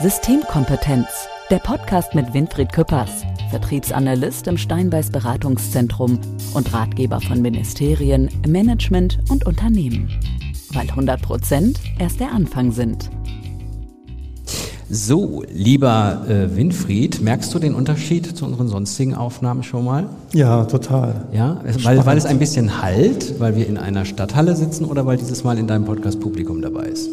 Systemkompetenz, 0.00 1.08
der 1.50 1.58
Podcast 1.58 2.14
mit 2.14 2.32
Winfried 2.32 2.72
Küppers, 2.72 3.24
Vertriebsanalyst 3.50 4.46
im 4.46 4.56
Steinbeiß 4.56 5.10
Beratungszentrum 5.10 6.20
und 6.54 6.72
Ratgeber 6.72 7.20
von 7.20 7.42
Ministerien, 7.42 8.30
Management 8.46 9.18
und 9.28 9.44
Unternehmen. 9.44 10.08
Weil 10.72 10.88
100 10.88 11.20
Prozent 11.20 11.80
erst 11.98 12.20
der 12.20 12.30
Anfang 12.30 12.70
sind. 12.70 13.10
So, 14.88 15.42
lieber 15.52 16.24
äh, 16.28 16.54
Winfried, 16.54 17.20
merkst 17.20 17.52
du 17.52 17.58
den 17.58 17.74
Unterschied 17.74 18.36
zu 18.36 18.44
unseren 18.44 18.68
sonstigen 18.68 19.16
Aufnahmen 19.16 19.64
schon 19.64 19.84
mal? 19.84 20.08
Ja, 20.32 20.64
total. 20.66 21.26
Ja, 21.32 21.60
weil, 21.82 22.06
weil 22.06 22.16
es 22.16 22.24
ein 22.24 22.38
bisschen 22.38 22.80
halt, 22.80 23.40
weil 23.40 23.56
wir 23.56 23.66
in 23.66 23.76
einer 23.76 24.04
Stadthalle 24.04 24.54
sitzen 24.54 24.84
oder 24.84 25.06
weil 25.06 25.16
dieses 25.16 25.42
Mal 25.42 25.58
in 25.58 25.66
deinem 25.66 25.86
Podcast 25.86 26.20
Publikum 26.20 26.62
dabei 26.62 26.84
ist? 26.84 27.08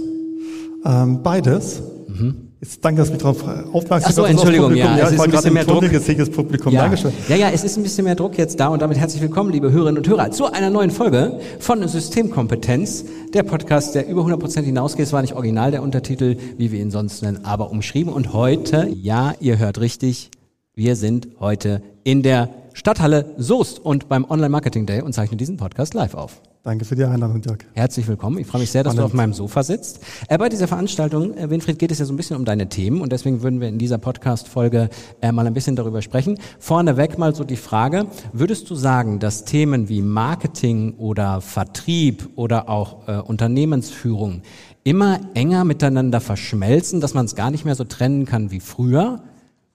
Ähm, 0.86 1.24
beides. 1.24 1.82
Mhm. 2.08 2.46
Jetzt 2.66 2.84
danke, 2.84 3.02
dass 3.02 3.10
du 3.10 3.14
mich 3.14 3.22
darauf 3.22 3.44
aufmerksam 3.74 4.10
Ach 4.10 4.16
so, 4.16 4.24
Entschuldigung, 4.24 4.74
ja, 4.74 4.98
ja, 4.98 5.06
es 5.06 5.12
ist 5.12 5.22
ein 5.22 5.30
bisschen 5.30 5.54
mehr 5.54 5.66
Druck. 5.66 5.84
Publikum. 6.32 6.74
Ja. 6.74 6.82
Dankeschön. 6.82 7.14
ja, 7.30 7.36
ja, 7.36 7.50
es 7.52 7.64
ist 7.64 7.78
ein 7.78 7.84
bisschen 7.84 8.06
mehr 8.06 8.16
Druck 8.16 8.40
jetzt 8.40 8.60
da 8.60 8.70
und 8.70 8.82
damit 8.82 8.98
herzlich 8.98 9.22
willkommen, 9.22 9.52
liebe 9.52 9.72
Hörerinnen 9.72 10.00
und 10.00 10.08
Hörer, 10.08 10.32
zu 10.32 10.52
einer 10.52 10.72
neuen 10.72 10.90
Folge 10.90 11.40
von 11.60 11.88
Systemkompetenz, 11.88 13.06
der 13.36 13.44
Podcast, 13.44 13.94
der 13.94 14.08
über 14.08 14.24
100% 14.24 14.64
hinausgeht. 14.64 15.06
Es 15.06 15.14
war 15.14 15.22
nicht 15.22 15.36
original 15.36 15.70
der 15.70 15.84
Untertitel, 15.84 16.38
wie 16.58 16.72
wir 16.72 16.80
ihn 16.80 16.90
sonst 16.90 17.22
nennen, 17.22 17.46
aber 17.46 17.70
umschrieben. 17.70 18.12
Und 18.12 18.34
heute, 18.34 18.90
ja, 19.00 19.36
ihr 19.40 19.60
hört 19.60 19.80
richtig, 19.80 20.32
wir 20.74 20.96
sind 20.96 21.28
heute 21.40 21.84
in 22.04 22.24
der 22.24 22.50
Stadthalle 22.74 23.36
Soest 23.38 23.78
und 23.78 24.10
beim 24.10 24.26
Online 24.28 24.50
Marketing 24.50 24.88
Day 24.88 25.04
und 25.04 25.14
zeichnen 25.14 25.38
diesen 25.38 25.58
Podcast 25.58 25.94
live 25.94 26.16
auf. 26.16 26.42
Danke 26.66 26.84
für 26.84 26.96
die 26.96 27.04
Einladung, 27.04 27.42
Dirk. 27.42 27.64
Herzlich 27.74 28.08
willkommen. 28.08 28.40
Ich 28.40 28.48
freue 28.48 28.62
mich 28.62 28.72
sehr, 28.72 28.84
dass 28.84 28.94
Spannend. 28.94 29.12
du 29.12 29.14
auf 29.14 29.16
meinem 29.16 29.34
Sofa 29.34 29.62
sitzt. 29.62 30.00
Äh, 30.30 30.40
bei 30.40 30.50
dieser 30.50 30.68
Veranstaltung, 30.68 31.38
äh, 31.38 31.48
Winfried, 31.52 31.78
geht 31.78 31.92
es 31.92 32.00
ja 32.00 32.06
so 32.06 32.14
ein 32.14 32.18
bisschen 32.18 32.38
um 32.38 32.44
deine 32.44 32.68
Themen 32.70 33.02
und 33.02 33.12
deswegen 33.12 33.44
würden 33.44 33.62
wir 33.62 33.68
in 33.68 33.78
dieser 33.78 34.00
Podcast-Folge 34.00 34.90
äh, 35.22 35.32
mal 35.32 35.46
ein 35.46 35.54
bisschen 35.54 35.76
darüber 35.76 36.02
sprechen. 36.02 36.40
Vorneweg 36.58 37.20
mal 37.20 37.36
so 37.36 37.44
die 37.44 37.56
Frage, 37.56 38.08
würdest 38.34 38.68
du 38.72 38.74
sagen, 38.74 39.20
dass 39.20 39.46
Themen 39.46 39.90
wie 39.90 40.02
Marketing 40.02 40.96
oder 40.98 41.40
Vertrieb 41.40 42.30
oder 42.36 42.68
auch 42.68 43.08
äh, 43.08 43.18
Unternehmensführung 43.18 44.42
immer 44.84 45.20
enger 45.36 45.66
miteinander 45.66 46.20
verschmelzen, 46.20 47.00
dass 47.00 47.14
man 47.14 47.26
es 47.28 47.36
gar 47.36 47.52
nicht 47.52 47.66
mehr 47.66 47.76
so 47.76 47.84
trennen 47.84 48.26
kann 48.26 48.50
wie 48.50 48.60
früher? 48.60 49.22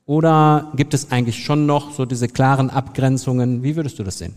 Oder 0.07 0.73
gibt 0.75 0.93
es 0.95 1.13
eigentlich 1.13 1.45
schon 1.45 1.67
noch 1.67 1.93
so 1.93 2.05
diese 2.05 2.27
klaren 2.27 2.69
Abgrenzungen? 2.69 3.63
Wie 3.63 3.77
würdest 3.77 4.01
du 4.01 4.03
das 4.03 4.19
sehen? 4.19 4.35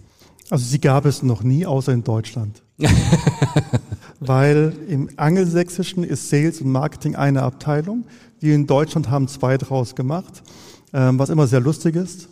Also 0.54 0.66
sie 0.66 0.80
gab 0.80 1.06
es 1.06 1.24
noch 1.24 1.42
nie, 1.42 1.66
außer 1.66 1.92
in 1.94 2.04
Deutschland. 2.04 2.62
Weil 4.20 4.72
im 4.88 5.10
Angelsächsischen 5.18 6.04
ist 6.04 6.30
Sales 6.30 6.62
und 6.62 6.72
Marketing 6.72 7.16
eine 7.16 7.42
Abteilung. 7.42 8.04
Wir 8.40 8.54
in 8.54 8.68
Deutschland 8.68 9.10
haben 9.10 9.28
zwei 9.28 9.58
draus 9.58 9.96
gemacht, 9.96 10.44
ähm, 10.94 11.18
was 11.18 11.32
immer 11.32 11.48
sehr 11.48 11.60
lustig 11.60 11.96
ist. 11.96 12.30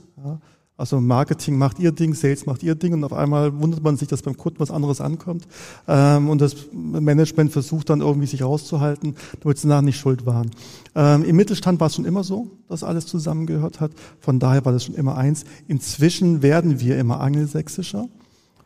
Also 0.82 1.00
Marketing 1.00 1.60
macht 1.60 1.78
ihr 1.78 1.92
Ding, 1.92 2.16
Sales 2.16 2.48
macht 2.48 2.64
ihr 2.64 2.74
Ding 2.74 2.94
und 2.94 3.04
auf 3.04 3.14
einmal 3.14 3.60
wundert 3.62 3.84
man 3.84 3.98
sich, 3.98 4.08
dass 4.08 4.24
beim 4.24 4.36
Kunden 4.36 4.60
was 4.60 4.72
anderes 4.72 5.00
ankommt. 5.00 5.48
Ähm, 5.88 6.28
und 6.28 6.42
das 6.42 6.56
Management 6.74 7.52
versucht 7.52 7.92
dann 7.92 8.02
irgendwie 8.02 8.26
sich 8.26 8.42
rauszuhalten, 8.42 9.16
damit 9.42 9.60
sie 9.60 9.68
nachher 9.68 9.84
nicht 9.84 10.00
schuld 10.00 10.26
waren. 10.26 10.50
Ähm, 10.96 11.24
Im 11.24 11.36
Mittelstand 11.36 11.80
war 11.80 11.86
es 11.86 11.94
schon 11.94 12.06
immer 12.06 12.24
so, 12.24 12.48
dass 12.68 12.84
alles 12.84 13.06
zusammengehört 13.06 13.80
hat. 13.80 13.92
Von 14.20 14.40
daher 14.40 14.66
war 14.66 14.72
das 14.72 14.84
schon 14.84 14.96
immer 14.96 15.16
eins. 15.16 15.46
Inzwischen 15.68 16.42
werden 16.42 16.80
wir 16.80 16.98
immer 16.98 17.22
angelsächsischer 17.22 18.10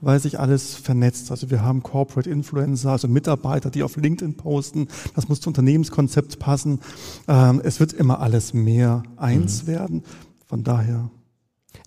weil 0.01 0.19
sich 0.19 0.39
alles 0.39 0.75
vernetzt. 0.75 1.31
Also 1.31 1.49
wir 1.49 1.63
haben 1.63 1.81
Corporate 1.81 2.29
Influencer, 2.29 2.91
also 2.91 3.07
Mitarbeiter, 3.07 3.71
die 3.71 3.81
auf 3.81 3.95
LinkedIn 3.95 4.35
posten. 4.35 4.87
Das 5.15 5.29
muss 5.29 5.41
zum 5.41 5.51
Unternehmenskonzept 5.51 6.37
passen. 6.37 6.79
Ähm, 7.27 7.59
es 7.63 7.79
wird 7.79 7.91
immer 7.93 8.19
alles 8.19 8.53
mehr 8.53 9.03
eins 9.17 9.63
mhm. 9.63 9.67
werden. 9.67 10.03
Von 10.47 10.63
daher 10.63 11.09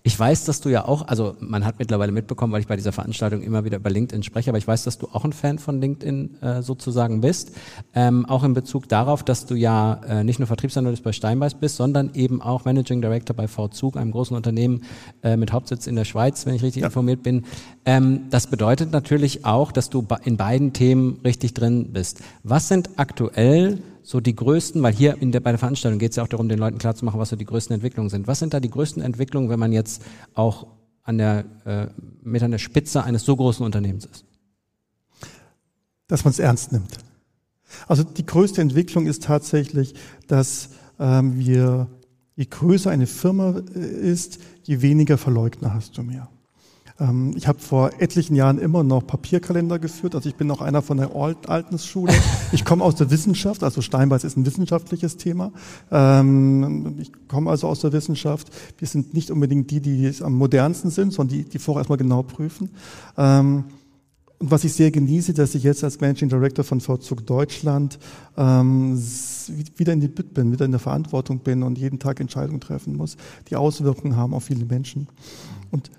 ich 0.02 0.18
weiß, 0.18 0.44
dass 0.44 0.60
du 0.60 0.68
ja 0.68 0.86
auch, 0.86 1.08
also 1.08 1.36
man 1.40 1.64
hat 1.64 1.78
mittlerweile 1.78 2.12
mitbekommen, 2.12 2.52
weil 2.52 2.60
ich 2.60 2.66
bei 2.66 2.76
dieser 2.76 2.92
Veranstaltung 2.92 3.42
immer 3.42 3.64
wieder 3.64 3.78
über 3.78 3.90
LinkedIn 3.90 4.22
spreche, 4.22 4.50
aber 4.50 4.58
ich 4.58 4.66
weiß, 4.66 4.84
dass 4.84 4.98
du 4.98 5.08
auch 5.12 5.24
ein 5.24 5.32
Fan 5.32 5.58
von 5.58 5.80
LinkedIn 5.80 6.42
äh, 6.42 6.62
sozusagen 6.62 7.20
bist. 7.20 7.52
Ähm, 7.94 8.26
auch 8.26 8.44
in 8.44 8.54
Bezug 8.54 8.88
darauf, 8.88 9.22
dass 9.22 9.46
du 9.46 9.54
ja 9.54 10.00
äh, 10.08 10.24
nicht 10.24 10.38
nur 10.38 10.46
Vertriebsanalyst 10.46 11.02
bei 11.02 11.12
Steinbeiß 11.12 11.54
bist, 11.54 11.76
sondern 11.76 12.10
eben 12.14 12.40
auch 12.40 12.64
Managing 12.64 13.00
Director 13.00 13.34
bei 13.34 13.48
VZug, 13.48 13.96
einem 13.96 14.12
großen 14.12 14.36
Unternehmen 14.36 14.82
äh, 15.22 15.36
mit 15.36 15.52
Hauptsitz 15.52 15.86
in 15.86 15.96
der 15.96 16.04
Schweiz, 16.04 16.46
wenn 16.46 16.54
ich 16.54 16.62
richtig 16.62 16.82
ja. 16.82 16.86
informiert 16.86 17.22
bin. 17.22 17.44
Ähm, 17.84 18.22
das 18.30 18.46
bedeutet 18.46 18.92
natürlich 18.92 19.44
auch, 19.44 19.72
dass 19.72 19.90
du 19.90 20.06
in 20.24 20.36
beiden 20.36 20.72
Themen 20.72 21.20
richtig 21.24 21.54
drin 21.54 21.92
bist. 21.92 22.20
Was 22.42 22.68
sind 22.68 22.90
aktuell 22.96 23.78
so 24.08 24.20
die 24.20 24.34
größten, 24.34 24.82
weil 24.82 24.94
hier 24.94 25.20
in 25.20 25.32
der, 25.32 25.40
bei 25.40 25.50
der 25.50 25.58
Veranstaltung 25.58 25.98
geht 25.98 26.12
es 26.12 26.16
ja 26.16 26.22
auch 26.22 26.28
darum, 26.28 26.48
den 26.48 26.58
Leuten 26.58 26.78
klarzumachen, 26.78 27.20
was 27.20 27.28
so 27.28 27.36
die 27.36 27.44
größten 27.44 27.74
Entwicklungen 27.74 28.08
sind. 28.08 28.26
Was 28.26 28.38
sind 28.38 28.54
da 28.54 28.58
die 28.58 28.70
größten 28.70 29.02
Entwicklungen, 29.02 29.50
wenn 29.50 29.60
man 29.60 29.70
jetzt 29.70 30.02
auch 30.32 30.66
an 31.02 31.18
der, 31.18 31.44
äh, 31.66 31.88
mit 32.22 32.42
an 32.42 32.50
der 32.50 32.56
Spitze 32.56 33.04
eines 33.04 33.26
so 33.26 33.36
großen 33.36 33.66
Unternehmens 33.66 34.06
ist? 34.06 34.24
Dass 36.06 36.24
man 36.24 36.30
es 36.30 36.38
ernst 36.38 36.72
nimmt. 36.72 36.96
Also 37.86 38.02
die 38.02 38.24
größte 38.24 38.62
Entwicklung 38.62 39.06
ist 39.06 39.24
tatsächlich, 39.24 39.94
dass 40.26 40.70
ähm, 40.98 41.38
wir, 41.38 41.88
je 42.34 42.46
größer 42.46 42.90
eine 42.90 43.06
Firma 43.06 43.60
äh, 43.74 43.78
ist, 43.78 44.38
je 44.62 44.80
weniger 44.80 45.18
Verleugner 45.18 45.74
hast 45.74 45.98
du 45.98 46.02
mehr. 46.02 46.30
Ähm, 47.00 47.32
ich 47.36 47.46
habe 47.46 47.58
vor 47.58 47.92
etlichen 47.98 48.34
Jahren 48.34 48.58
immer 48.58 48.82
noch 48.82 49.06
Papierkalender 49.06 49.78
geführt. 49.78 50.14
Also 50.14 50.28
ich 50.28 50.34
bin 50.34 50.46
noch 50.46 50.60
einer 50.60 50.82
von 50.82 50.98
der 50.98 51.14
alten 51.14 51.78
Schule. 51.78 52.12
Ich 52.50 52.64
komme 52.64 52.82
aus 52.82 52.94
der 52.94 53.10
Wissenschaft, 53.10 53.62
also 53.62 53.82
Steinbeiß 53.82 54.24
ist 54.24 54.38
ein 54.38 54.46
wissenschaftliches 54.46 55.18
Thema. 55.18 55.52
Ähm, 55.90 56.96
ich 56.98 57.12
komme 57.28 57.50
also 57.50 57.68
aus 57.68 57.80
der 57.80 57.92
Wissenschaft. 57.92 58.48
Wir 58.78 58.88
sind 58.88 59.12
nicht 59.12 59.30
unbedingt 59.30 59.70
die, 59.70 59.80
die 59.80 60.10
am 60.22 60.32
modernsten 60.32 60.90
sind, 60.90 61.12
sondern 61.12 61.36
die, 61.36 61.44
die 61.44 61.58
vorher 61.58 61.80
erstmal 61.80 61.98
genau 61.98 62.22
prüfen. 62.22 62.70
Ähm, 63.18 63.64
und 64.38 64.50
was 64.50 64.64
ich 64.64 64.72
sehr 64.72 64.90
genieße, 64.90 65.34
dass 65.34 65.54
ich 65.54 65.62
jetzt 65.64 65.84
als 65.84 66.00
Managing 66.00 66.28
Director 66.28 66.64
von 66.64 66.80
Vorzug 66.80 67.26
Deutschland 67.26 67.98
ähm, 68.36 68.96
wieder 69.76 69.92
in 69.92 70.00
die 70.00 70.08
Bütt 70.08 70.32
bin, 70.32 70.52
wieder 70.52 70.64
in 70.64 70.70
der 70.70 70.80
Verantwortung 70.80 71.40
bin 71.40 71.62
und 71.62 71.76
jeden 71.76 71.98
Tag 71.98 72.20
Entscheidungen 72.20 72.60
treffen 72.60 72.96
muss, 72.96 73.16
die 73.50 73.56
Auswirkungen 73.56 74.16
haben 74.16 74.32
auf 74.32 74.44
viele 74.44 74.64
Menschen. 74.64 75.08
Und 75.70 75.90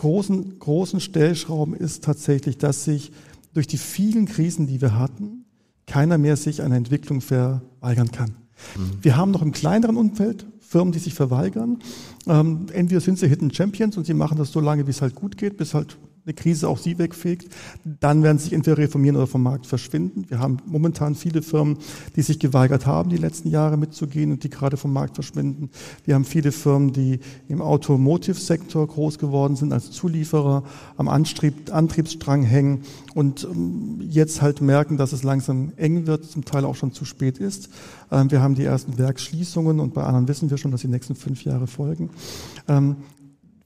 großen, 0.00 0.58
großen 0.58 0.98
Stellschrauben 0.98 1.74
ist 1.74 2.04
tatsächlich, 2.04 2.56
dass 2.56 2.84
sich 2.84 3.12
durch 3.52 3.66
die 3.66 3.76
vielen 3.76 4.24
Krisen, 4.24 4.66
die 4.66 4.80
wir 4.80 4.98
hatten, 4.98 5.44
keiner 5.86 6.16
mehr 6.16 6.36
sich 6.36 6.62
einer 6.62 6.76
Entwicklung 6.76 7.20
verweigern 7.20 8.10
kann. 8.10 8.30
Mhm. 8.76 8.90
Wir 9.02 9.16
haben 9.18 9.30
noch 9.30 9.42
im 9.42 9.52
kleineren 9.52 9.96
Umfeld 9.96 10.46
Firmen, 10.58 10.92
die 10.92 11.00
sich 11.00 11.12
verweigern. 11.12 11.80
Ähm, 12.26 12.66
entweder 12.72 13.00
sind 13.00 13.18
sie 13.18 13.28
Hidden 13.28 13.52
Champions 13.52 13.98
und 13.98 14.06
sie 14.06 14.14
machen 14.14 14.38
das 14.38 14.52
so 14.52 14.60
lange, 14.60 14.86
wie 14.86 14.90
es 14.90 15.02
halt 15.02 15.14
gut 15.14 15.36
geht, 15.36 15.58
bis 15.58 15.74
halt 15.74 15.98
eine 16.24 16.34
Krise 16.34 16.68
auch 16.68 16.78
sie 16.78 16.98
wegfegt, 16.98 17.48
dann 17.84 18.22
werden 18.22 18.38
sich 18.38 18.52
entweder 18.52 18.78
reformieren 18.78 19.16
oder 19.16 19.26
vom 19.26 19.42
Markt 19.42 19.66
verschwinden. 19.66 20.26
Wir 20.28 20.38
haben 20.38 20.58
momentan 20.66 21.14
viele 21.14 21.42
Firmen, 21.42 21.78
die 22.16 22.22
sich 22.22 22.38
geweigert 22.38 22.86
haben, 22.86 23.10
die 23.10 23.16
letzten 23.16 23.48
Jahre 23.48 23.76
mitzugehen 23.76 24.30
und 24.30 24.44
die 24.44 24.50
gerade 24.50 24.76
vom 24.76 24.92
Markt 24.92 25.14
verschwinden. 25.14 25.70
Wir 26.04 26.14
haben 26.14 26.24
viele 26.24 26.52
Firmen, 26.52 26.92
die 26.92 27.20
im 27.48 27.62
Automotive-Sektor 27.62 28.86
groß 28.86 29.18
geworden 29.18 29.56
sind, 29.56 29.72
als 29.72 29.90
Zulieferer 29.90 30.62
am 30.96 31.08
Antrieb, 31.08 31.72
Antriebsstrang 31.72 32.42
hängen 32.42 32.82
und 33.14 33.44
ähm, 33.44 34.00
jetzt 34.00 34.42
halt 34.42 34.60
merken, 34.60 34.96
dass 34.96 35.12
es 35.12 35.22
langsam 35.22 35.72
eng 35.76 36.06
wird, 36.06 36.24
zum 36.24 36.44
Teil 36.44 36.64
auch 36.64 36.76
schon 36.76 36.92
zu 36.92 37.04
spät 37.04 37.38
ist. 37.38 37.70
Ähm, 38.10 38.30
wir 38.30 38.42
haben 38.42 38.54
die 38.54 38.64
ersten 38.64 38.98
Werksschließungen 38.98 39.80
und 39.80 39.94
bei 39.94 40.02
anderen 40.02 40.28
wissen 40.28 40.50
wir 40.50 40.58
schon, 40.58 40.70
dass 40.70 40.82
die 40.82 40.88
nächsten 40.88 41.14
fünf 41.14 41.44
Jahre 41.44 41.66
folgen. 41.66 42.10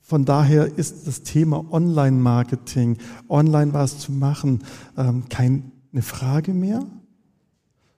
Von 0.06 0.26
daher 0.26 0.76
ist 0.76 1.06
das 1.06 1.22
Thema 1.22 1.64
Online-Marketing, 1.72 2.98
online 3.30 3.72
was 3.72 3.98
zu 3.98 4.12
machen, 4.12 4.62
ähm, 4.98 5.24
keine 5.30 5.62
Frage 6.02 6.52
mehr, 6.52 6.84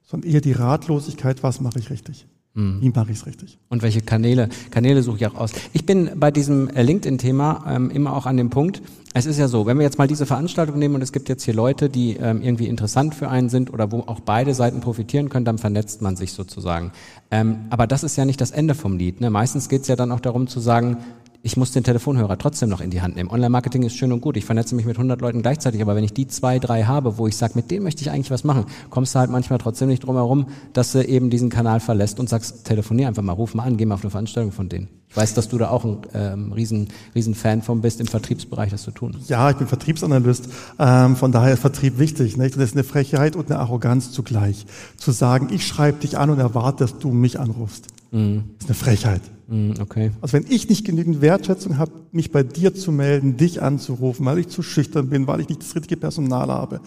sondern 0.05 0.31
eher 0.31 0.41
die 0.41 0.53
Ratlosigkeit, 0.53 1.43
was 1.43 1.61
mache 1.61 1.81
ich 1.81 1.91
richtig. 1.91 2.29
Mhm. 2.55 2.81
Wie 2.81 2.91
mache 2.91 3.11
ich 3.11 3.19
es 3.19 3.26
richtig? 3.26 3.58
Und 3.69 3.82
welche 3.82 4.03
Kanäle? 4.03 4.50
Kanäle 4.70 5.03
suche 5.03 5.17
ich 5.17 5.26
auch 5.26 5.35
aus. 5.35 5.50
Ich 5.73 5.85
bin 5.85 6.11
bei 6.14 6.31
diesem 6.31 6.69
äh, 6.69 6.82
LinkedIn-Thema 6.85 7.64
ähm, 7.69 7.91
immer 7.91 8.17
auch 8.17 8.26
an 8.26 8.37
dem 8.37 8.50
Punkt, 8.50 8.82
es 9.12 9.25
ist 9.25 9.38
ja 9.38 9.49
so, 9.49 9.64
wenn 9.64 9.79
wir 9.79 9.85
jetzt 9.85 9.97
mal 9.97 10.06
diese 10.06 10.26
Veranstaltung 10.26 10.79
nehmen 10.79 10.94
und 10.94 11.02
es 11.02 11.11
gibt 11.11 11.31
jetzt 11.31 11.43
hier 11.43 11.55
Leute, 11.55 11.88
die 11.88 12.19
ähm, 12.19 12.43
irgendwie 12.43 12.67
interessant 12.67 13.14
für 13.14 13.31
einen 13.31 13.49
sind 13.49 13.73
oder 13.73 13.91
wo 13.91 14.00
auch 14.00 14.20
beide 14.20 14.55
Seiten 14.55 14.81
profitieren 14.81 15.31
können, 15.31 15.47
dann 15.47 15.56
vernetzt 15.56 16.02
man 16.02 16.17
sich 16.17 16.32
sozusagen. 16.32 16.93
Ähm, 17.31 17.61
aber 17.70 17.87
das 17.87 18.05
ist 18.05 18.17
ja 18.17 18.26
nicht 18.26 18.43
das 18.43 18.50
Ende 18.50 18.75
vom 18.75 18.99
Lied. 18.99 19.23
Ne? 19.23 19.31
Meistens 19.31 19.70
geht 19.70 19.82
es 19.82 19.88
ja 19.88 19.97
dann 19.97 20.12
auch 20.12 20.20
darum 20.20 20.49
zu 20.49 20.61
sagen, 20.61 20.99
ich 21.43 21.56
muss 21.56 21.73
den 21.73 21.85
Telefonhörer 21.85 22.38
trotzdem 22.38 22.69
noch 22.69 22.81
in 22.81 22.91
die 22.91 23.03
Hand 23.03 23.17
nehmen. 23.17 23.31
Online-Marketing 23.31 23.83
ist 23.83 23.97
schön 23.97 24.12
und 24.12 24.21
gut. 24.21 24.37
Ich 24.37 24.44
vernetze 24.44 24.75
mich 24.75 24.87
mit 24.87 24.97
100 24.97 25.21
Leuten 25.21 25.43
gleichzeitig, 25.43 25.81
aber 25.83 25.97
wenn 25.97 26.05
ich 26.05 26.12
die 26.12 26.27
zwei, 26.27 26.59
drei 26.59 26.85
habe, 26.85 27.19
wo 27.19 27.27
ich 27.27 27.37
sage, 27.37 27.53
mit 27.56 27.71
denen 27.71 27.85
möchte 27.85 28.03
ich 28.03 28.11
eigentlich 28.11 28.31
was 28.31 28.44
machen, 28.44 28.67
kommst 28.91 29.15
du 29.15 29.19
halt 29.19 29.31
manchmal 29.31 29.59
trotzdem 29.59 29.88
nicht 29.88 30.05
drum 30.05 30.17
herum, 30.17 30.47
dass 30.73 30.93
du 30.93 31.05
eben 31.05 31.31
diesen 31.31 31.50
Kanal 31.50 31.81
verlässt 31.81 32.21
und 32.21 32.29
sagst, 32.29 32.65
telefonier 32.65 33.09
einfach 33.09 33.23
mal, 33.23 33.33
ruf 33.33 33.55
mal 33.55 33.65
an, 33.65 33.77
geh 33.77 33.87
mal 33.87 33.94
auf 33.94 34.03
eine 34.03 34.11
Veranstaltung 34.11 34.53
von 34.53 34.69
denen. 34.69 34.88
Ich 35.08 35.17
weiß, 35.17 35.35
dass 35.35 35.49
du 35.49 35.56
da 35.58 35.70
auch 35.70 35.85
ein 35.85 35.99
ähm, 36.14 36.53
riesen, 36.53 36.88
riesen 37.14 37.35
Fan 37.35 37.62
von 37.62 37.81
bist, 37.81 38.00
im 38.00 38.06
Vertriebsbereich 38.06 38.70
das 38.70 38.82
zu 38.82 38.91
tun. 38.91 39.17
Ja, 39.29 39.50
ich 39.50 39.56
bin 39.56 39.67
Vertriebsanalyst. 39.67 40.49
Ähm, 40.79 41.17
von 41.17 41.32
daher 41.32 41.55
ist 41.55 41.61
Vertrieb 41.61 41.99
wichtig. 41.99 42.37
Nicht? 42.37 42.56
Das 42.56 42.64
ist 42.64 42.75
eine 42.75 42.85
Frechheit 42.85 43.37
und 43.37 43.50
eine 43.50 43.61
Arroganz 43.61 44.12
zugleich. 44.12 44.67
Zu 44.97 45.12
sagen, 45.12 45.49
ich 45.50 45.67
schreibe 45.67 46.00
dich 46.00 46.19
an 46.19 46.31
und 46.31 46.38
erwarte, 46.38 46.85
dass 46.85 46.99
du 46.99 47.11
mich 47.11 47.41
anrufst. 47.41 47.87
Mhm. 48.11 48.44
Das 48.58 48.64
ist 48.64 48.70
eine 48.70 48.75
Frechheit. 48.75 49.23
Mhm, 49.49 49.75
okay. 49.81 50.11
Also 50.20 50.32
wenn 50.32 50.47
ich 50.49 50.69
nicht 50.69 50.85
genügend 50.85 51.20
Wertschätzung 51.20 51.79
habe, 51.79 51.93
mich 52.11 52.32
bei 52.32 52.43
dir 52.43 52.75
zu 52.75 52.91
melden, 52.91 53.37
dich 53.37 53.62
anzurufen, 53.62 54.26
weil 54.26 54.38
ich 54.38 54.49
zu 54.49 54.62
schüchtern 54.62 55.09
bin, 55.09 55.26
weil 55.26 55.41
ich 55.41 55.49
nicht 55.49 55.62
das 55.62 55.75
richtige 55.76 55.97
Personal 55.97 56.49
habe, 56.49 56.81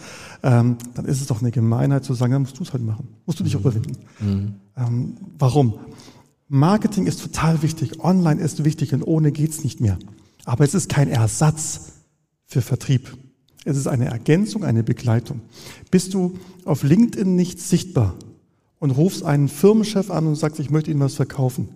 ähm, 0.44 0.78
dann 0.94 1.06
ist 1.06 1.22
es 1.22 1.28
doch 1.28 1.42
eine 1.42 1.52
Gemeinheit 1.52 2.04
zu 2.04 2.14
sagen, 2.14 2.34
dann 2.34 2.42
musst 2.42 2.60
du 2.60 2.64
es 2.64 2.74
halt 2.74 2.84
machen. 2.84 3.08
Musst 3.26 3.40
du 3.40 3.44
dich 3.44 3.54
mhm. 3.54 3.62
überwinden. 3.62 3.98
Mhm. 4.20 4.56
Ähm, 4.76 5.18
warum? 5.38 5.76
Marketing 6.52 7.06
ist 7.06 7.22
total 7.22 7.62
wichtig, 7.62 8.04
online 8.04 8.42
ist 8.42 8.66
wichtig 8.66 8.94
und 8.94 9.04
ohne 9.04 9.32
geht's 9.32 9.64
nicht 9.64 9.80
mehr. 9.80 10.00
Aber 10.46 10.66
es 10.66 10.74
ist 10.74 10.90
kein 10.90 11.08
Ersatz 11.08 11.92
für 12.48 12.64
Vertrieb. 12.64 13.16
Es 13.66 13.78
ist 13.78 13.86
eine 13.86 14.06
Ergänzung, 14.06 14.64
eine 14.64 14.84
Begleitung. 14.84 15.42
Bist 15.92 16.16
du 16.16 16.40
auf 16.66 16.82
LinkedIn 16.82 17.36
nicht 17.36 17.62
sichtbar 17.62 18.16
und 18.80 18.90
rufst 18.92 19.24
einen 19.24 19.48
Firmenchef 19.48 20.10
an 20.10 20.26
und 20.26 20.36
sagst, 20.36 20.60
ich 20.60 20.72
möchte 20.72 20.90
Ihnen 20.90 21.02
was 21.02 21.14
verkaufen, 21.14 21.70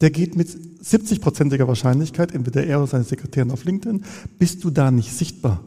der 0.00 0.10
geht 0.10 0.34
mit 0.34 0.48
70-prozentiger 0.48 1.68
Wahrscheinlichkeit, 1.68 2.34
entweder 2.34 2.66
er 2.66 2.78
oder 2.78 2.88
seine 2.88 3.04
Sekretärin 3.04 3.52
auf 3.52 3.64
LinkedIn, 3.64 4.04
bist 4.40 4.64
du 4.64 4.70
da 4.70 4.90
nicht 4.90 5.12
sichtbar, 5.12 5.62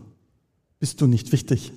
bist 0.80 1.00
du 1.00 1.08
nicht 1.08 1.32
wichtig. 1.32 1.72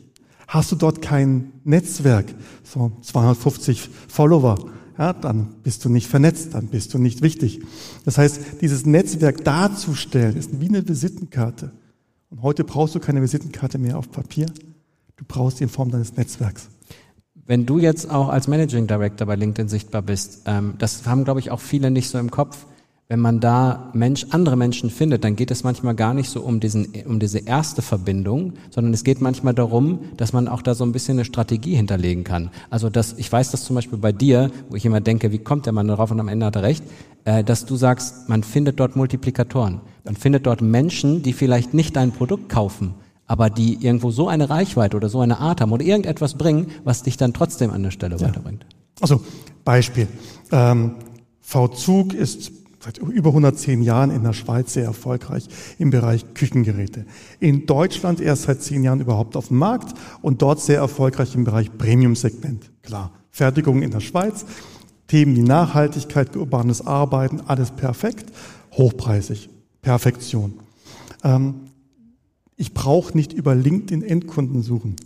Hast 0.49 0.73
du 0.73 0.77
dort 0.77 1.01
kein 1.01 1.53
Netzwerk, 1.63 2.35
so 2.65 2.91
250 3.03 3.89
Follower, 4.09 4.69
ja, 5.01 5.15
dann 5.15 5.49
bist 5.63 5.83
du 5.87 5.89
nicht 5.89 6.09
vernetzt, 6.09 6.53
dann 6.53 6.67
bist 6.67 6.93
du 6.93 6.99
nicht 6.99 7.23
wichtig. 7.23 7.63
Das 8.05 8.19
heißt, 8.19 8.61
dieses 8.61 8.85
Netzwerk 8.85 9.43
darzustellen, 9.45 10.37
ist 10.37 10.61
wie 10.61 10.69
eine 10.69 10.87
Visitenkarte. 10.87 11.73
Und 12.29 12.43
heute 12.43 12.65
brauchst 12.65 12.95
du 12.95 13.01
keine 13.01 13.23
Visitenkarte 13.23 13.79
mehr 13.79 13.97
auf 13.97 14.11
Papier, 14.11 14.45
du 15.17 15.25
brauchst 15.27 15.57
sie 15.57 15.65
in 15.65 15.71
Form 15.71 15.91
deines 15.91 16.19
Netzwerks. 16.19 16.69
Wenn 17.35 17.65
du 17.65 17.79
jetzt 17.79 18.11
auch 18.11 18.29
als 18.29 18.47
Managing 18.47 18.87
Director 18.87 19.27
bei 19.27 19.37
LinkedIn 19.37 19.71
sichtbar 19.71 20.03
bist, 20.03 20.43
ähm, 20.45 20.75
das 20.77 21.07
haben, 21.07 21.25
glaube 21.25 21.41
ich, 21.41 21.51
auch 21.51 21.61
viele 21.61 21.91
nicht 21.91 22.11
so 22.11 22.19
im 22.19 22.31
Kopf. 22.31 22.67
Wenn 23.11 23.19
man 23.19 23.41
da 23.41 23.91
Mensch, 23.93 24.25
andere 24.31 24.55
Menschen 24.55 24.89
findet, 24.89 25.25
dann 25.25 25.35
geht 25.35 25.51
es 25.51 25.65
manchmal 25.65 25.97
gar 25.97 26.15
nicht 26.15 26.31
so 26.31 26.43
um, 26.43 26.61
diesen, 26.61 26.93
um 27.07 27.19
diese 27.19 27.41
erste 27.41 27.83
Verbindung, 27.83 28.53
sondern 28.71 28.95
es 28.95 29.03
geht 29.03 29.21
manchmal 29.21 29.53
darum, 29.53 29.99
dass 30.17 30.33
man 30.33 30.47
auch 30.47 30.63
da 30.63 30.77
so 30.77 30.85
ein 30.85 30.93
bisschen 30.93 31.17
eine 31.17 31.25
Strategie 31.25 31.75
hinterlegen 31.75 32.23
kann. 32.23 32.51
Also 32.71 32.89
dass, 32.89 33.15
ich 33.19 33.31
weiß 33.31 33.51
das 33.51 33.65
zum 33.65 33.75
Beispiel 33.75 33.99
bei 33.99 34.13
dir, 34.13 34.53
wo 34.69 34.77
ich 34.77 34.87
immer 34.87 35.01
denke, 35.01 35.33
wie 35.33 35.39
kommt 35.39 35.67
der 35.67 35.73
Mann 35.73 35.89
darauf 35.89 36.13
und 36.13 36.21
am 36.21 36.29
Ende 36.29 36.47
hat 36.47 36.55
er 36.55 36.63
recht, 36.63 36.85
äh, 37.25 37.43
dass 37.43 37.67
du 37.67 37.75
sagst, 37.75 38.29
man 38.29 38.45
findet 38.45 38.79
dort 38.79 38.95
Multiplikatoren. 38.95 39.81
Man 40.05 40.15
findet 40.15 40.47
dort 40.47 40.63
Menschen, 40.63 41.25
die 41.25 41.33
vielleicht 41.33 41.75
nicht 41.75 41.97
dein 41.97 42.13
Produkt 42.13 42.49
kaufen, 42.49 42.95
aber 43.27 43.51
die 43.51 43.85
irgendwo 43.85 44.13
so 44.13 44.29
eine 44.29 44.51
Reichweite 44.51 44.97
oder 44.97 45.09
so 45.09 45.19
eine 45.19 45.41
Art 45.41 45.61
haben 45.61 45.73
oder 45.73 45.85
irgendetwas 45.85 46.35
bringen, 46.35 46.69
was 46.85 47.03
dich 47.03 47.17
dann 47.17 47.33
trotzdem 47.33 47.73
an 47.73 47.83
der 47.83 47.91
Stelle 47.91 48.19
ja. 48.19 48.29
weiterbringt. 48.29 48.65
Also 49.01 49.21
Beispiel. 49.65 50.07
Ähm, 50.53 50.93
V-Zug 51.41 52.15
ist 52.15 52.53
seit 52.83 52.99
über 52.99 53.29
110 53.29 53.83
Jahren 53.83 54.11
in 54.11 54.23
der 54.23 54.33
Schweiz 54.33 54.73
sehr 54.73 54.85
erfolgreich 54.85 55.47
im 55.79 55.91
Bereich 55.91 56.33
Küchengeräte. 56.35 57.05
In 57.39 57.67
Deutschland 57.67 58.21
erst 58.21 58.43
seit 58.43 58.63
zehn 58.63 58.83
Jahren 58.83 59.01
überhaupt 59.01 59.37
auf 59.37 59.49
dem 59.49 59.59
Markt 59.59 59.97
und 60.23 60.41
dort 60.41 60.61
sehr 60.61 60.79
erfolgreich 60.79 61.35
im 61.35 61.45
Bereich 61.45 61.77
Premium-Segment. 61.77 62.71
Klar, 62.83 63.13
Fertigung 63.31 63.83
in 63.83 63.91
der 63.91 64.01
Schweiz, 64.01 64.47
Themen 65.09 65.37
wie 65.37 65.43
Nachhaltigkeit, 65.43 66.35
urbanes 66.37 66.87
Arbeiten, 66.87 67.41
alles 67.47 67.71
perfekt, 67.71 68.33
hochpreisig, 68.73 69.51
Perfektion. 69.83 70.55
Ähm, 71.23 71.55
ich 72.57 72.73
brauche 72.73 73.17
nicht 73.17 73.33
über 73.33 73.55
LinkedIn 73.55 74.03
Endkunden 74.03 74.63
suchen, 74.63 74.97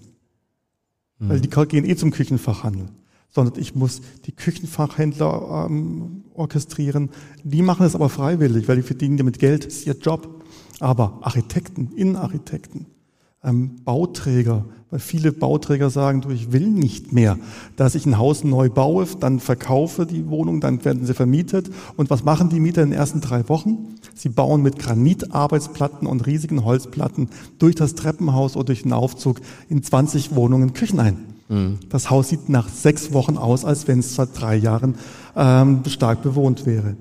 mhm. 1.18 1.28
weil 1.28 1.40
die 1.40 1.48
gehen 1.48 1.84
eh 1.84 1.96
zum 1.96 2.10
Küchenfachhandel, 2.10 2.88
sondern 3.30 3.60
ich 3.60 3.74
muss 3.74 4.00
die 4.26 4.32
Küchenfachhändler 4.32 5.66
ähm, 5.68 6.23
orchestrieren. 6.34 7.10
Die 7.42 7.62
machen 7.62 7.86
es 7.86 7.94
aber 7.94 8.08
freiwillig, 8.08 8.68
weil 8.68 8.76
die 8.76 8.82
verdienen 8.82 9.16
damit 9.16 9.38
Geld, 9.38 9.66
das 9.66 9.74
ist 9.74 9.86
ihr 9.86 9.96
Job. 9.96 10.44
Aber 10.80 11.18
Architekten, 11.22 11.92
Innenarchitekten, 11.94 12.86
ähm, 13.44 13.76
Bauträger, 13.84 14.64
weil 14.90 14.98
viele 14.98 15.32
Bauträger 15.32 15.90
sagen, 15.90 16.20
du, 16.20 16.30
ich 16.30 16.52
will 16.52 16.68
nicht 16.68 17.12
mehr, 17.12 17.38
dass 17.76 17.94
ich 17.94 18.06
ein 18.06 18.18
Haus 18.18 18.42
neu 18.42 18.70
baue, 18.70 19.06
dann 19.20 19.38
verkaufe 19.38 20.06
die 20.06 20.28
Wohnung, 20.28 20.60
dann 20.60 20.84
werden 20.84 21.06
sie 21.06 21.14
vermietet. 21.14 21.70
Und 21.96 22.10
was 22.10 22.24
machen 22.24 22.48
die 22.48 22.60
Mieter 22.60 22.82
in 22.82 22.90
den 22.90 22.98
ersten 22.98 23.20
drei 23.20 23.48
Wochen? 23.48 23.96
Sie 24.14 24.28
bauen 24.28 24.62
mit 24.62 24.78
Granitarbeitsplatten 24.78 26.06
und 26.06 26.26
riesigen 26.26 26.64
Holzplatten 26.64 27.28
durch 27.58 27.74
das 27.74 27.94
Treppenhaus 27.94 28.56
oder 28.56 28.66
durch 28.66 28.82
den 28.82 28.92
Aufzug 28.92 29.40
in 29.68 29.82
20 29.82 30.34
Wohnungen 30.34 30.72
Küchen 30.72 31.00
ein. 31.00 31.33
Mhm. 31.48 31.78
Das 31.88 32.10
Haus 32.10 32.28
sieht 32.28 32.48
nach 32.48 32.68
sechs 32.68 33.12
Wochen 33.12 33.36
aus, 33.36 33.64
als 33.64 33.88
wenn 33.88 34.00
es 34.00 34.14
seit 34.14 34.38
drei 34.38 34.56
Jahren 34.56 34.94
ähm, 35.36 35.82
stark 35.86 36.22
bewohnt 36.22 36.66
wäre. 36.66 36.96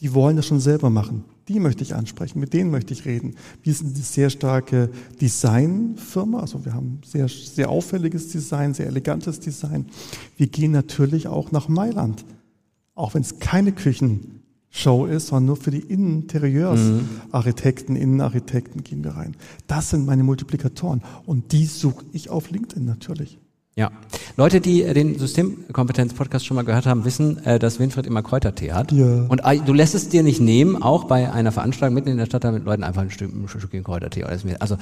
Die 0.00 0.14
wollen 0.14 0.36
das 0.36 0.46
schon 0.46 0.60
selber 0.60 0.90
machen. 0.90 1.24
Die 1.48 1.58
möchte 1.58 1.82
ich 1.82 1.94
ansprechen, 1.94 2.38
mit 2.38 2.52
denen 2.52 2.70
möchte 2.70 2.92
ich 2.92 3.04
reden. 3.04 3.34
Wir 3.62 3.74
sind 3.74 3.94
eine 3.94 4.04
sehr 4.04 4.30
starke 4.30 4.90
Designfirma, 5.20 6.38
also 6.40 6.64
wir 6.64 6.72
haben 6.72 7.00
sehr, 7.04 7.28
sehr 7.28 7.68
auffälliges 7.68 8.28
Design, 8.28 8.74
sehr 8.74 8.86
elegantes 8.86 9.40
Design. 9.40 9.86
Wir 10.36 10.46
gehen 10.46 10.70
natürlich 10.70 11.26
auch 11.26 11.50
nach 11.50 11.68
Mailand, 11.68 12.24
auch 12.94 13.14
wenn 13.14 13.22
es 13.22 13.40
keine 13.40 13.72
Küchenshow 13.72 15.06
ist, 15.06 15.26
sondern 15.28 15.46
nur 15.46 15.56
für 15.56 15.72
die 15.72 15.80
Interieursarchitekten, 15.80 17.96
Innenarchitekten 17.96 18.84
gehen 18.84 19.02
wir 19.02 19.16
rein. 19.16 19.34
Das 19.66 19.90
sind 19.90 20.06
meine 20.06 20.22
Multiplikatoren 20.22 21.02
und 21.26 21.50
die 21.50 21.66
suche 21.66 22.04
ich 22.12 22.30
auf 22.30 22.50
LinkedIn 22.50 22.84
natürlich. 22.84 23.40
Ja. 23.74 23.90
Leute, 24.36 24.60
die 24.60 24.82
äh, 24.82 24.92
den 24.92 25.18
Systemkompetenz-Podcast 25.18 26.44
schon 26.44 26.56
mal 26.56 26.64
gehört 26.64 26.86
haben, 26.86 27.04
wissen, 27.04 27.44
äh, 27.44 27.58
dass 27.58 27.78
Winfried 27.78 28.06
immer 28.06 28.22
Kräutertee 28.22 28.72
hat. 28.72 28.92
Ja. 28.92 29.24
Und 29.28 29.40
äh, 29.44 29.60
du 29.64 29.72
lässt 29.72 29.94
es 29.94 30.10
dir 30.10 30.22
nicht 30.22 30.40
nehmen, 30.40 30.82
auch 30.82 31.04
bei 31.04 31.32
einer 31.32 31.52
Veranstaltung 31.52 31.94
mitten 31.94 32.10
in 32.10 32.18
der 32.18 32.26
Stadt 32.26 32.44
mit 32.52 32.64
Leuten 32.64 32.84
einfach 32.84 33.02
ein, 33.02 33.10
Stück, 33.10 33.32
Stückchen 33.48 33.82
Kräutertee. 33.82 34.24
Also 34.24 34.76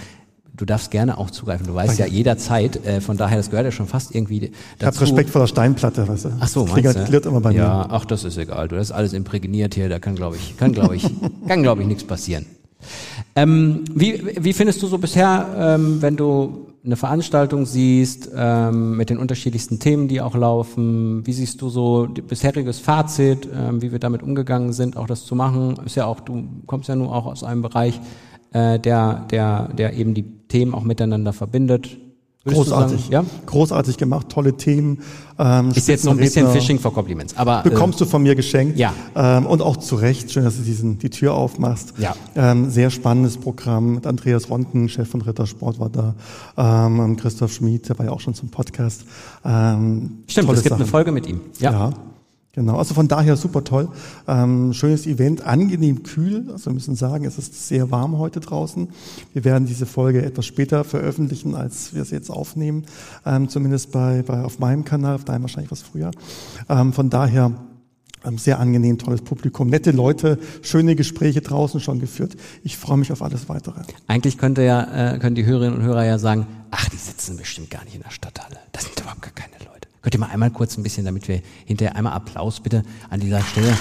du 0.56 0.64
darfst 0.64 0.90
gerne 0.90 1.18
auch 1.18 1.30
zugreifen. 1.30 1.66
Du 1.68 1.74
weißt 1.74 2.00
Danke. 2.00 2.10
ja 2.10 2.16
jederzeit, 2.16 2.84
äh, 2.84 3.00
von 3.00 3.16
daher, 3.16 3.36
das 3.36 3.50
gehört 3.50 3.66
ja 3.66 3.72
schon 3.72 3.86
fast 3.86 4.12
irgendwie 4.14 4.40
dazu. 4.40 4.54
Ich 4.78 4.86
habe 4.86 5.00
Respekt 5.00 5.30
vor 5.30 5.42
der 5.42 5.46
Steinplatte, 5.46 6.08
weißt 6.08 6.24
du. 6.24 6.28
Ach 6.40 6.48
so, 6.48 6.66
meinst 6.66 6.96
du? 6.96 7.28
immer 7.28 7.40
bei 7.40 7.50
mir. 7.50 7.58
Ja, 7.58 7.86
ach, 7.90 8.04
das 8.04 8.24
ist 8.24 8.38
egal. 8.38 8.66
Du 8.66 8.76
hast 8.76 8.90
alles 8.90 9.12
imprägniert 9.12 9.74
hier, 9.74 9.88
da 9.88 10.00
kann, 10.00 10.16
glaube 10.16 10.36
ich, 10.36 10.56
kann, 10.56 10.72
glaube 10.72 10.96
ich, 10.96 11.04
kann, 11.48 11.62
glaube 11.62 11.82
ich, 11.82 11.88
nichts 11.88 12.04
passieren. 12.04 12.46
Ähm, 13.36 13.84
wie, 13.94 14.20
wie 14.40 14.52
findest 14.52 14.82
du 14.82 14.86
so 14.86 14.98
bisher, 14.98 15.46
ähm, 15.56 16.02
wenn 16.02 16.16
du 16.16 16.69
eine 16.84 16.96
Veranstaltung 16.96 17.66
siehst, 17.66 18.30
ähm, 18.34 18.96
mit 18.96 19.10
den 19.10 19.18
unterschiedlichsten 19.18 19.78
Themen, 19.78 20.08
die 20.08 20.20
auch 20.20 20.34
laufen, 20.34 21.26
wie 21.26 21.32
siehst 21.32 21.60
du 21.60 21.68
so 21.68 22.08
bisheriges 22.08 22.80
Fazit, 22.80 23.48
ähm, 23.54 23.82
wie 23.82 23.92
wir 23.92 23.98
damit 23.98 24.22
umgegangen 24.22 24.72
sind, 24.72 24.96
auch 24.96 25.06
das 25.06 25.24
zu 25.24 25.34
machen? 25.34 25.78
Ist 25.84 25.96
ja 25.96 26.06
auch, 26.06 26.20
du 26.20 26.44
kommst 26.66 26.88
ja 26.88 26.96
nur 26.96 27.14
auch 27.14 27.26
aus 27.26 27.44
einem 27.44 27.62
Bereich, 27.62 28.00
äh, 28.52 28.78
der, 28.78 29.26
der, 29.30 29.68
der 29.68 29.94
eben 29.94 30.14
die 30.14 30.24
Themen 30.48 30.74
auch 30.74 30.82
miteinander 30.82 31.32
verbindet. 31.32 31.98
Großartig, 32.46 33.00
sagen, 33.02 33.12
ja? 33.12 33.24
Großartig 33.44 33.98
gemacht, 33.98 34.30
tolle 34.30 34.56
Themen. 34.56 35.00
Ähm, 35.38 35.72
ist 35.72 35.88
jetzt 35.88 36.06
noch 36.06 36.12
ein 36.12 36.18
bisschen 36.18 36.50
Fishing 36.50 36.78
for 36.78 36.92
Compliments, 36.92 37.36
aber 37.36 37.62
bekommst 37.62 38.00
äh, 38.00 38.04
du 38.04 38.10
von 38.10 38.22
mir 38.22 38.34
geschenkt. 38.34 38.78
Ja. 38.78 38.94
Ähm, 39.14 39.44
und 39.44 39.60
auch 39.60 39.76
zu 39.76 39.96
Recht, 39.96 40.32
schön, 40.32 40.44
dass 40.44 40.56
du 40.56 40.62
diesen 40.62 40.98
die 40.98 41.10
Tür 41.10 41.34
aufmachst. 41.34 41.92
Ja. 41.98 42.14
Ähm, 42.34 42.70
sehr 42.70 42.88
spannendes 42.88 43.36
Programm. 43.36 43.96
Mit 43.96 44.06
Andreas 44.06 44.48
Ronken, 44.48 44.88
Chef 44.88 45.06
von 45.06 45.20
Rittersport, 45.20 45.78
war 45.80 45.90
da. 45.90 46.14
Ähm, 46.56 47.16
Christoph 47.18 47.52
Schmid, 47.52 47.90
der 47.90 47.98
war 47.98 48.06
ja 48.06 48.12
auch 48.12 48.20
schon 48.20 48.32
zum 48.32 48.48
Podcast. 48.48 49.04
Ähm, 49.44 50.22
Stimmt, 50.26 50.48
es 50.50 50.62
gibt 50.62 50.70
Sachen. 50.70 50.82
eine 50.82 50.86
Folge 50.86 51.12
mit 51.12 51.26
ihm. 51.26 51.42
Ja. 51.58 51.72
ja. 51.72 51.92
Genau, 52.52 52.76
also 52.78 52.94
von 52.94 53.06
daher 53.06 53.36
super 53.36 53.62
toll. 53.62 53.88
Ähm, 54.26 54.72
schönes 54.72 55.06
Event, 55.06 55.42
angenehm 55.42 56.02
kühl. 56.02 56.50
Also 56.50 56.66
wir 56.66 56.74
müssen 56.74 56.96
sagen, 56.96 57.24
es 57.24 57.38
ist 57.38 57.68
sehr 57.68 57.92
warm 57.92 58.18
heute 58.18 58.40
draußen. 58.40 58.88
Wir 59.32 59.44
werden 59.44 59.66
diese 59.66 59.86
Folge 59.86 60.22
etwas 60.24 60.46
später 60.46 60.82
veröffentlichen, 60.82 61.54
als 61.54 61.94
wir 61.94 62.04
sie 62.04 62.16
jetzt 62.16 62.30
aufnehmen. 62.30 62.86
Ähm, 63.24 63.48
zumindest 63.48 63.92
bei, 63.92 64.22
bei 64.22 64.42
auf 64.42 64.58
meinem 64.58 64.84
Kanal, 64.84 65.14
auf 65.14 65.24
deinem 65.24 65.42
wahrscheinlich 65.42 65.70
was 65.70 65.82
früher. 65.82 66.10
Ähm, 66.68 66.92
von 66.92 67.08
daher 67.08 67.52
ähm, 68.24 68.36
sehr 68.36 68.58
angenehm, 68.58 68.98
tolles 68.98 69.22
Publikum, 69.22 69.68
nette 69.68 69.92
Leute, 69.92 70.38
schöne 70.62 70.96
Gespräche 70.96 71.40
draußen 71.42 71.80
schon 71.80 72.00
geführt. 72.00 72.36
Ich 72.64 72.76
freue 72.76 72.98
mich 72.98 73.12
auf 73.12 73.22
alles 73.22 73.48
weitere. 73.48 73.80
Eigentlich 74.08 74.38
könnte 74.38 74.62
ja, 74.62 75.14
äh, 75.14 75.18
können 75.18 75.36
die 75.36 75.46
Hörerinnen 75.46 75.78
und 75.78 75.84
Hörer 75.84 76.04
ja 76.04 76.18
sagen, 76.18 76.48
ach, 76.72 76.88
die 76.88 76.96
sitzen 76.96 77.36
bestimmt 77.36 77.70
gar 77.70 77.84
nicht 77.84 77.94
in 77.94 78.02
der 78.02 78.10
Stadthalle. 78.10 78.58
Das 78.72 78.84
sind 78.84 78.98
überhaupt 78.98 79.22
gar 79.22 79.32
keine 79.32 79.54
Leute. 79.64 79.88
Könnt 80.02 80.14
ihr 80.14 80.20
mal 80.20 80.30
einmal 80.30 80.50
kurz 80.50 80.76
ein 80.78 80.82
bisschen, 80.82 81.04
damit 81.04 81.28
wir 81.28 81.42
hinterher 81.66 81.94
einmal 81.94 82.14
Applaus 82.14 82.60
bitte 82.60 82.82
an 83.10 83.20
dieser 83.20 83.42
Stelle. 83.42 83.68
Ja. 83.68 83.76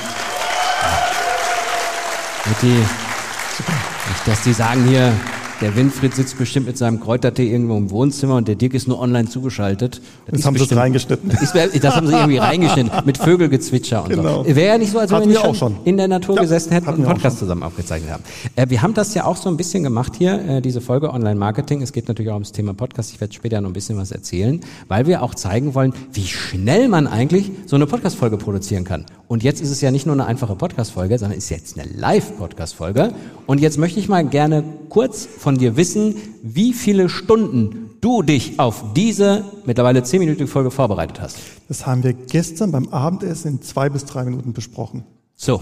Die, 2.61 2.67
Nicht, 2.67 4.27
dass 4.27 4.43
die 4.43 4.53
sagen 4.53 4.85
hier, 4.87 5.13
der 5.61 5.75
Winfried 5.75 6.15
sitzt 6.15 6.37
bestimmt 6.37 6.67
mit 6.67 6.77
seinem 6.77 6.99
Kräutertee 6.99 7.51
irgendwo 7.51 7.75
im 7.77 7.89
Wohnzimmer 7.91 8.35
und 8.37 8.47
der 8.47 8.55
Dirk 8.55 8.73
ist 8.73 8.87
nur 8.87 8.99
online 8.99 9.27
zugeschaltet. 9.27 10.01
Das, 10.25 10.37
das 10.41 10.45
haben 10.45 10.57
sie 10.57 10.73
reingeschnitten. 10.73 11.29
Das, 11.29 11.41
ist, 11.41 11.83
das, 11.83 11.95
haben 11.95 12.07
sie 12.07 12.13
irgendwie 12.13 12.37
reingeschnitten 12.39 12.91
mit 13.05 13.17
Vögelgezwitscher 13.17 14.03
und 14.03 14.09
Genau. 14.09 14.43
so. 14.43 14.55
Wäre 14.55 14.67
ja 14.73 14.77
nicht 14.77 14.91
so, 14.91 14.99
als 14.99 15.11
wenn 15.11 15.17
Hatten 15.17 15.29
wir 15.29 15.35
nicht 15.37 15.45
schon 15.45 15.55
schon. 15.55 15.75
in 15.85 15.97
der 15.97 16.07
Natur 16.07 16.35
Ja, 16.35 16.41
gesessen 16.43 16.71
hätten 16.71 16.87
und 16.87 16.95
einen 16.95 17.05
Podcast 17.05 17.39
zusammen 17.39 17.63
aufgezeichnet 17.63 18.11
haben. 18.11 18.23
Äh, 18.55 18.69
wir 18.69 18.81
haben 18.81 18.93
das 18.93 19.13
ja 19.13 19.25
auch 19.25 19.35
so 19.35 19.49
ein 19.49 19.57
bisschen 19.57 19.83
gemacht 19.83 20.13
hier, 20.17 20.39
äh, 20.47 20.61
diese 20.61 20.81
Folge 20.81 21.11
Online-Marketing. 21.13 21.81
Es 21.81 21.91
geht 21.91 22.07
natürlich 22.07 22.29
auch 22.29 22.35
ums 22.35 22.51
Thema 22.51 22.73
Podcast. 22.73 23.11
Ich 23.13 23.19
werde 23.21 23.33
später 23.33 23.59
noch 23.61 23.69
ein 23.69 23.73
bisschen 23.73 23.97
was 23.97 24.11
erzählen, 24.11 24.61
weil 24.87 25.07
wir 25.07 25.21
auch 25.23 25.35
zeigen 25.35 25.75
wollen, 25.75 25.93
wie 26.13 26.25
schnell 26.27 26.87
man 26.87 27.07
eigentlich 27.07 27.51
so 27.65 27.75
eine 27.75 27.85
Podcast-Folge 27.85 28.37
produzieren 28.37 28.83
kann. 28.85 29.05
Und 29.29 29.43
jetzt 29.43 29.61
ist 29.61 29.69
es 29.69 29.79
ja 29.79 29.91
nicht 29.91 30.07
nur 30.07 30.13
eine 30.13 30.25
einfache 30.25 30.55
Podcast-Folge, 30.55 31.19
sondern 31.19 31.37
ist 31.37 31.49
jetzt 31.49 31.79
eine 31.79 31.87
Live-Podcast-Folge. 31.87 33.13
Und 33.45 33.59
jetzt 33.59 33.77
möchte 33.77 33.99
ich 33.99 34.09
mal 34.09 34.25
gerne 34.25 34.63
kurz 34.89 35.27
von 35.27 35.55
dir 35.55 35.77
wissen, 35.77 36.15
wie 36.41 36.73
viele 36.73 37.09
Stunden 37.09 37.91
du 38.01 38.23
dich 38.23 38.59
auf 38.59 38.83
diese 38.95 39.45
mittlerweile 39.65 40.01
zehnminütige 40.01 40.47
Folge 40.47 40.71
vorbereitet 40.71 41.21
hast. 41.21 41.37
Das 41.67 41.85
haben 41.85 42.01
wir 42.01 42.13
gestern 42.13 42.71
beim 42.71 42.89
Abendessen 42.89 43.49
in 43.49 43.61
zwei 43.61 43.89
bis 43.89 44.05
drei 44.05 44.23
Minuten 44.23 44.53
besprochen. 44.53 45.03
So. 45.35 45.61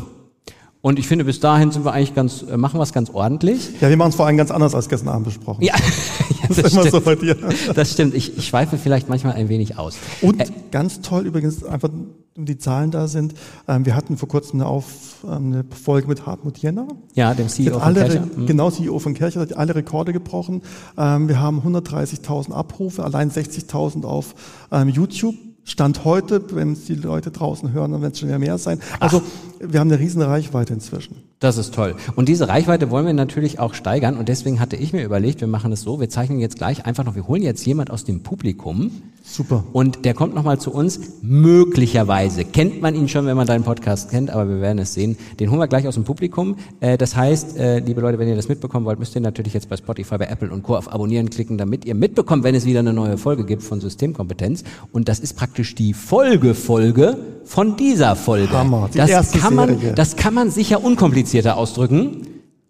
Und 0.79 0.97
ich 0.97 1.07
finde, 1.09 1.25
bis 1.25 1.41
dahin 1.41 1.71
sind 1.71 1.83
wir 1.83 1.91
eigentlich 1.91 2.15
ganz, 2.15 2.43
äh, 2.43 2.55
machen 2.55 2.79
wir 2.79 2.83
es 2.83 2.93
ganz 2.93 3.09
ordentlich. 3.09 3.71
Ja, 3.81 3.89
wir 3.89 3.97
machen 3.97 4.11
es 4.11 4.15
vor 4.15 4.27
allem 4.27 4.37
ganz 4.37 4.49
anders 4.49 4.75
als 4.75 4.87
gestern 4.87 5.09
Abend 5.09 5.25
besprochen. 5.25 5.61
Ja, 5.61 5.75
das 6.49 6.57
ist 6.59 6.73
immer 6.73 6.83
so 6.83 6.89
stimmt. 6.89 7.05
bei 7.05 7.15
dir. 7.15 7.35
Das 7.75 7.91
stimmt. 7.91 8.13
Ich, 8.15 8.37
ich 8.37 8.47
schweife 8.47 8.77
vielleicht 8.77 9.09
manchmal 9.09 9.33
ein 9.33 9.49
wenig 9.49 9.77
aus. 9.77 9.97
Und 10.21 10.39
Äh, 10.41 10.45
ganz 10.71 11.01
toll 11.01 11.25
übrigens, 11.25 11.63
einfach 11.63 11.89
um 12.37 12.45
die 12.45 12.57
Zahlen 12.59 12.91
da 12.91 13.07
sind, 13.07 13.33
ähm, 13.67 13.85
wir 13.85 13.95
hatten 13.95 14.15
vor 14.15 14.29
kurzem 14.29 14.59
eine, 14.61 14.69
Auf, 14.69 14.85
ähm, 15.25 15.31
eine 15.53 15.65
Folge 15.71 16.07
mit 16.07 16.25
Hartmut 16.27 16.59
Jenner. 16.59 16.87
ja, 17.15 17.33
dem 17.33 17.47
CEO 17.49 17.65
hat 17.65 17.73
von 17.73 17.81
alle, 17.81 17.99
Kercher. 18.01 18.21
Re- 18.37 18.45
genau, 18.45 18.69
CEO 18.69 18.99
von 18.99 19.13
Kercher, 19.15 19.39
hat 19.41 19.57
alle 19.57 19.73
Rekorde 19.73 20.13
gebrochen. 20.13 20.61
Ähm, 20.97 21.27
wir 21.27 21.39
haben 21.39 21.61
130.000 21.61 22.51
Abrufe, 22.51 23.03
allein 23.03 23.31
60.000 23.31 24.03
auf 24.05 24.35
ähm, 24.71 24.89
YouTube. 24.89 25.33
Stand 25.67 26.05
heute, 26.05 26.41
wenn 26.55 26.71
es 26.71 26.85
die 26.85 26.95
Leute 26.95 27.29
draußen 27.29 27.73
hören, 27.73 27.91
dann 27.91 28.01
wird 28.01 28.13
es 28.13 28.21
schon 28.21 28.29
ja 28.29 28.39
mehr 28.39 28.57
sein. 28.57 28.79
Also 29.01 29.21
wir 29.59 29.81
haben 29.81 29.91
eine 29.91 29.99
riesen 29.99 30.21
Reichweite 30.21 30.73
inzwischen. 30.73 31.17
Das 31.39 31.57
ist 31.57 31.73
toll. 31.73 31.95
Und 32.15 32.29
diese 32.29 32.47
Reichweite 32.47 32.89
wollen 32.89 33.05
wir 33.05 33.13
natürlich 33.13 33.59
auch 33.59 33.73
steigern. 33.73 34.15
Und 34.15 34.29
deswegen 34.29 34.61
hatte 34.61 34.77
ich 34.77 34.93
mir 34.93 35.03
überlegt, 35.03 35.41
wir 35.41 35.47
machen 35.49 35.73
es 35.73 35.81
so, 35.81 35.99
wir 35.99 36.09
zeichnen 36.09 36.39
jetzt 36.39 36.57
gleich 36.57 36.85
einfach 36.85 37.03
noch, 37.03 37.15
wir 37.15 37.27
holen 37.27 37.41
jetzt 37.41 37.65
jemand 37.65 37.91
aus 37.91 38.05
dem 38.05 38.23
Publikum. 38.23 38.91
Super. 39.29 39.65
Und 39.73 40.05
der 40.05 40.13
kommt 40.13 40.33
nochmal 40.33 40.57
zu 40.57 40.71
uns. 40.71 40.99
Möglicherweise 41.21 42.45
kennt 42.45 42.81
man 42.81 42.95
ihn 42.95 43.09
schon, 43.09 43.25
wenn 43.25 43.35
man 43.35 43.45
deinen 43.45 43.63
Podcast 43.65 44.09
kennt, 44.09 44.29
aber 44.29 44.47
wir 44.47 44.61
werden 44.61 44.79
es 44.79 44.93
sehen. 44.93 45.17
Den 45.39 45.51
holen 45.51 45.59
wir 45.59 45.67
gleich 45.67 45.85
aus 45.85 45.95
dem 45.95 46.05
Publikum. 46.05 46.55
Äh, 46.79 46.97
Das 46.97 47.15
heißt, 47.15 47.57
äh, 47.57 47.79
liebe 47.79 47.99
Leute, 47.99 48.19
wenn 48.19 48.27
ihr 48.29 48.37
das 48.37 48.47
mitbekommen 48.47 48.85
wollt, 48.85 48.99
müsst 48.99 49.15
ihr 49.15 49.21
natürlich 49.21 49.53
jetzt 49.53 49.67
bei 49.67 49.75
Spotify, 49.75 50.17
bei 50.17 50.27
Apple 50.27 50.49
und 50.49 50.63
Co. 50.63 50.77
auf 50.77 50.91
Abonnieren 50.91 51.29
klicken, 51.29 51.57
damit 51.57 51.83
ihr 51.85 51.93
mitbekommt, 51.93 52.43
wenn 52.45 52.55
es 52.55 52.65
wieder 52.65 52.79
eine 52.79 52.93
neue 52.93 53.17
Folge 53.17 53.43
gibt 53.45 53.63
von 53.63 53.81
Systemkompetenz. 53.81 54.63
Und 54.93 55.09
das 55.09 55.19
ist 55.19 55.35
praktisch 55.35 55.75
die 55.75 55.93
Folgefolge 55.93 57.17
von 57.43 57.75
dieser 57.75 58.15
Folge. 58.15 58.53
Hammer, 58.53 58.89
die 58.93 58.97
das 58.97 59.09
erste 59.09 59.39
kann 59.39 59.55
man, 59.55 59.77
Serie. 59.77 59.93
das 59.93 60.15
kann 60.15 60.33
man 60.33 60.51
sicher 60.51 60.83
unkomplizierter 60.83 61.57
ausdrücken. 61.57 62.21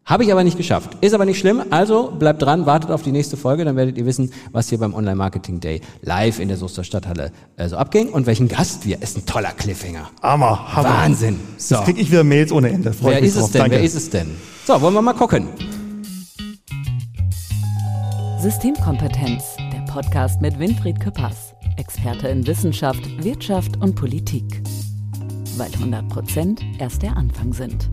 Habe 0.07 0.23
ich 0.23 0.31
aber 0.31 0.45
nicht 0.45 0.55
geschafft. 0.55 0.97
Ist 1.01 1.13
aber 1.13 1.25
nicht 1.25 1.37
schlimm. 1.37 1.61
Also 1.69 2.11
bleibt 2.17 2.41
dran, 2.41 2.65
wartet 2.65 2.91
auf 2.91 3.03
die 3.03 3.11
nächste 3.11 3.35
Folge, 3.35 3.65
dann 3.65 3.75
werdet 3.75 3.97
ihr 3.97 4.05
wissen, 4.05 4.31
was 4.53 4.69
hier 4.69 4.77
beim 4.77 4.93
Online 4.93 5.17
Marketing 5.17 5.59
Day 5.59 5.81
live 6.01 6.39
in 6.39 6.47
der 6.47 6.55
Soester 6.55 6.85
Stadthalle 6.85 7.33
äh, 7.57 7.67
so 7.67 7.75
abging 7.75 8.07
und 8.07 8.25
welchen 8.25 8.47
Gast 8.47 8.85
wir. 8.85 9.01
Ist 9.01 9.17
ein 9.17 9.25
toller 9.25 9.51
Cliffhanger. 9.51 10.09
Hammer, 10.21 10.73
Hammer. 10.73 10.89
Wahnsinn. 10.89 11.41
So. 11.57 11.75
Jetzt 11.75 11.83
kriege 11.83 11.99
ich 11.99 12.09
wieder 12.09 12.23
Mails 12.23 12.53
ohne 12.53 12.69
Ende. 12.69 12.93
Freu 12.93 13.09
Wer 13.11 13.19
mich 13.19 13.31
ist 13.31 13.35
es 13.35 13.41
drauf. 13.41 13.51
denn? 13.51 13.61
Danke. 13.63 13.75
Wer 13.75 13.83
ist 13.83 13.95
es 13.95 14.09
denn? 14.09 14.27
So, 14.65 14.81
wollen 14.81 14.93
wir 14.93 15.01
mal 15.01 15.13
gucken. 15.13 15.49
Systemkompetenz, 18.39 19.43
der 19.73 19.91
Podcast 19.91 20.39
mit 20.39 20.57
Winfried 20.57 21.01
Küppers, 21.01 21.53
Experte 21.75 22.29
in 22.29 22.47
Wissenschaft, 22.47 23.01
Wirtschaft 23.21 23.75
und 23.81 23.95
Politik. 23.95 24.61
Weil 25.57 25.73
100 25.73 26.07
Prozent 26.07 26.61
erst 26.79 27.01
der 27.01 27.17
Anfang 27.17 27.51
sind. 27.51 27.89